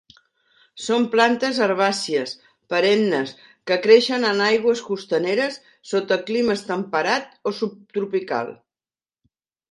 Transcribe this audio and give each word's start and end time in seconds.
Són 0.83 1.03
plantes 1.15 1.57
herbàcies 1.65 2.31
perennes 2.73 3.33
que 3.71 3.77
creixen 3.83 4.25
en 4.29 4.41
aigües 4.45 4.81
costaneres 4.87 5.59
sota 5.91 6.17
clima 6.31 6.55
temperat 6.71 7.29
o 7.51 7.53
subtropical. 7.59 8.51